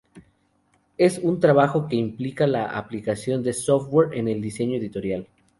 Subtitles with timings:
[0.97, 5.27] Es un trabajo que implica la aplicación de software en el diseño editorial.